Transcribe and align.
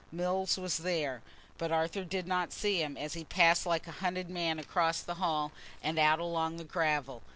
Mills 0.11 0.57
was 0.57 0.73
still 0.73 0.85
there, 0.85 1.21
but 1.59 1.71
Arthur 1.71 2.03
did 2.03 2.25
not 2.25 2.51
see 2.51 2.81
him, 2.81 2.97
as 2.97 3.13
he 3.13 3.23
passed 3.23 3.67
like 3.67 3.85
a 3.87 3.91
hunted 4.01 4.31
man 4.31 4.57
across 4.57 4.99
the 5.01 5.13
hall 5.21 5.51
and 5.83 5.99
out 5.99 6.17
along 6.17 6.57
the 6.57 6.63
gravel. 6.63 7.21